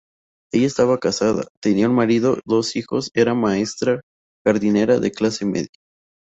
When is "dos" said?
2.43-2.75